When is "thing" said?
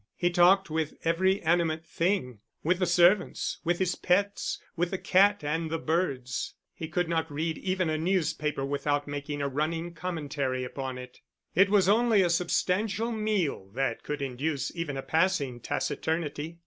1.85-2.39